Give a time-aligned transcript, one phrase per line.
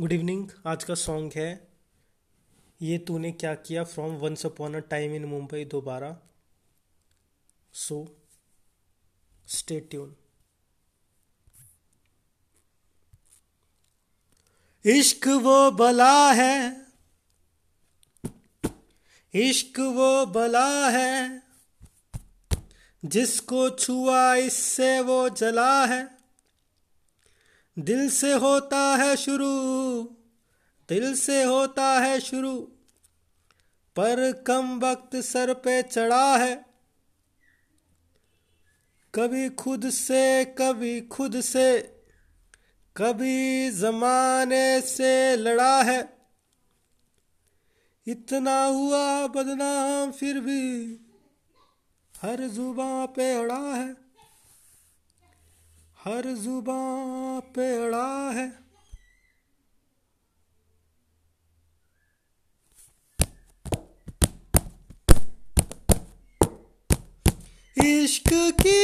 [0.00, 1.68] Good evening आज का song है,
[2.80, 6.08] ये तूने क्या किया from once upon a time in Mumbai दोबारा?
[7.74, 7.98] सो
[9.48, 10.14] स्टे ट्यून
[14.84, 16.86] इश्क वो बला है,
[19.34, 21.42] इश्क वो बला है,
[23.02, 26.19] जिसको छुआ इससे वो जला है।
[27.78, 30.02] दिल से होता है शुरू,
[30.88, 32.60] दिल से होता है शुरू,
[33.96, 36.64] पर कम वक्त सर पे चढ़ा है।
[39.14, 41.80] कभी खुद से, कभी खुद से,
[42.96, 46.18] कभी जमाने से लड़ा है।
[48.06, 50.92] इतना हुआ बदनाम फिर भी
[52.22, 54.09] हर जुबा पे अड़ा है।
[56.04, 58.46] हर ज़ुबान पे अड़ा है।
[67.76, 68.30] इश्क
[68.62, 68.80] की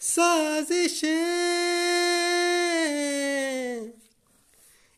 [0.00, 1.10] साजिशें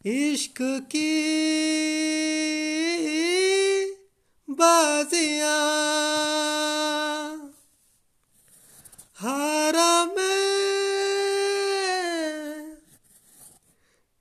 [0.04, 1.10] इश्क की
[4.48, 5.91] बाजियाँ।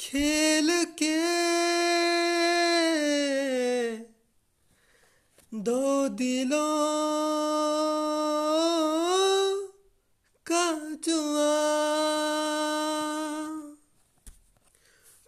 [0.01, 1.17] खेल के
[5.57, 6.57] दो दिलों
[10.51, 11.61] का जुआ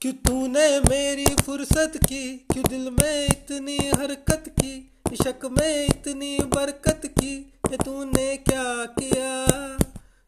[0.01, 2.37] क्यों तूने मेरी फुर्सत की?
[2.37, 4.91] क्यों दिल में इतनी हरकत की?
[5.13, 9.45] इशक में इतनी बरकत की ये तूने क्या किया?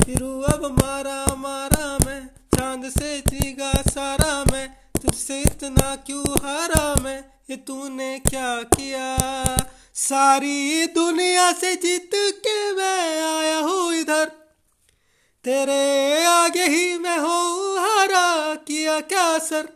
[0.05, 4.24] फिर अब मारा मारा मैं, चाँद से जीगा सारा।
[5.25, 7.19] तुझसे इतना क्यों हारा मैं?
[7.49, 9.17] ये तूने क्या किया?
[9.93, 14.25] सारी दुनिया से जीत के मैं आया हूँ इधर।
[15.45, 19.69] तेरे आगे ही मैं हूँ, हारा किया क्या सर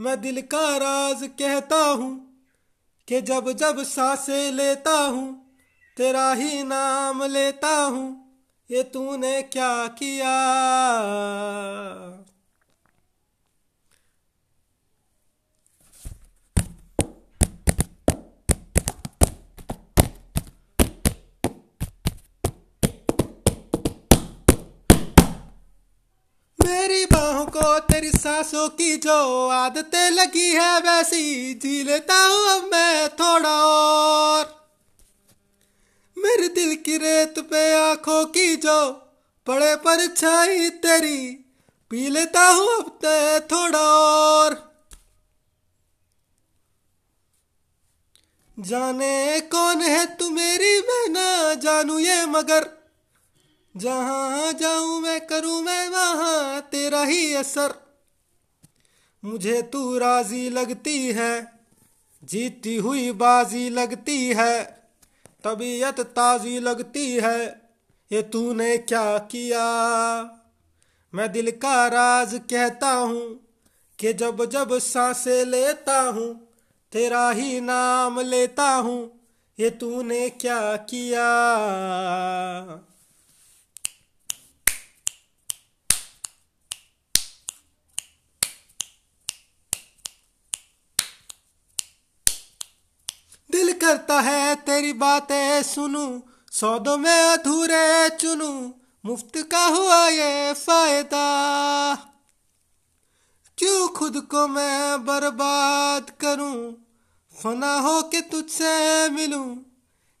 [0.00, 2.12] मैं दिल का राज कहता हूँ
[3.08, 5.56] कि जब जब साँसें लेता हूँ,
[5.96, 8.08] तेरा ही नाम लेता हूँ।
[8.70, 10.34] ये तूने क्या किया?
[26.64, 32.68] मेरी बाहों को, तेरी सांसों की जो आदतें लगी है, वैसी जी लेता हूँ अब
[32.72, 34.52] मैं थोड़ा और।
[36.16, 38.92] मेरे दिल की रेत पे आँखों की जो
[39.46, 41.18] पड़े पर छाई तेरी
[41.90, 44.62] पी लेता हूँ अब ते थोड़ा और।
[48.58, 52.64] जाने कौन है तू मेरी, मैं ना जानू ये मगर
[53.76, 57.74] जहाँ जाऊँ मैं करूँ मैं, वहाँ तेरा ही असर।
[59.24, 61.52] मुझे तू राज़ी लगती है,
[62.24, 64.62] जीती हुई बाजी लगती है,
[65.44, 67.70] तबीयत ताज़ी लगती है,
[68.12, 69.64] ये तूने क्या किया?
[71.14, 73.40] मैं दिल का राज कहता हूँ
[73.98, 76.48] कि जब जब साँसें लेता हूँ,
[76.92, 79.20] तेरा ही नाम लेता हूँ,
[79.60, 81.24] ये तूने क्या किया
[93.50, 96.20] दिल करता है तेरी बातें सुनूं,
[96.52, 98.72] सौदों में अधूरे चुनूं,
[99.06, 101.94] मुफ़्त का हुआ ये फ़ायदा।
[103.58, 106.86] क्यों खुद को मैं बर्बाद करूँ?
[107.42, 109.56] फना हो के तुझसे मिलूं?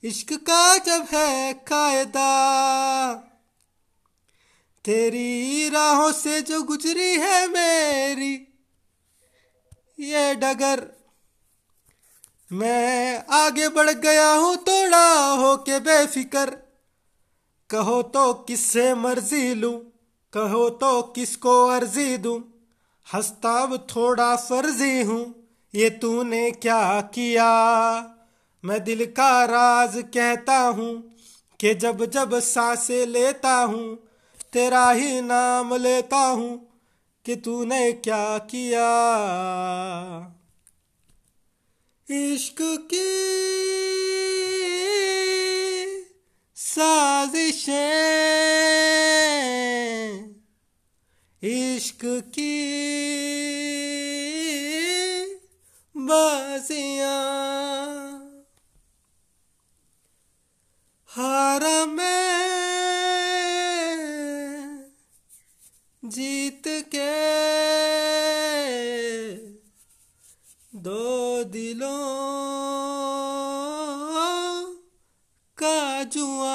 [0.04, 2.30] इश्क का जब है कायदा।
[4.84, 8.34] तेरी राहों से जो गुजरी है मेरी,
[10.00, 11.03] ये डगर
[12.54, 16.50] मैं आगे बढ़ गया हूँ, थोड़ा हो के बेफिक्र।
[17.70, 19.74] कहो तो किससे मर्ज़ी लूँ,
[20.32, 22.38] कहो तो किसको अर्जी दूँ।
[23.14, 25.34] हस्ताब थोड़ा फर्जी हूँ,
[25.74, 27.50] ये तूने क्या किया?
[28.64, 30.92] मैं दिल का राज कहता हूँ
[31.60, 33.96] कि जब जब साँसें लेता हूँ,
[34.52, 36.56] तेरा ही नाम लेता हूँ
[37.26, 38.88] कि तूने क्या किया?
[42.10, 43.10] इश्क की
[46.54, 47.74] साजिशें।
[51.42, 52.74] इश्क की
[55.96, 57.24] बाजियाँ।
[61.08, 62.14] हारा में
[66.04, 67.34] जीत के
[70.78, 72.00] दो दिलों
[75.58, 76.53] का जुआ